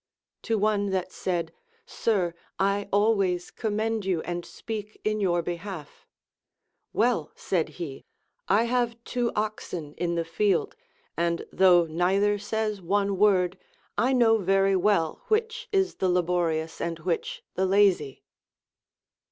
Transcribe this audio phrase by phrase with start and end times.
[0.41, 1.53] To one that said,
[1.85, 6.07] Sir, I always commend you and speak in your behalf,—
[6.91, 8.03] Well, said he,
[8.47, 10.75] I have two oxen in the field,
[11.15, 13.59] and though neither says one word,
[13.95, 18.23] I know very Avell which is the laborious and which the lazy.